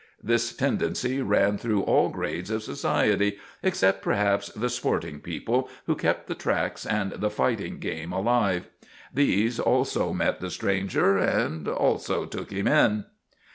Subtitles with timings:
[0.23, 6.25] This tendency ran through all grades of society except, perhaps, the sporting people who kept
[6.25, 8.67] the tracks and the fighting game alive.
[9.13, 13.05] These also met the stranger and also took him in.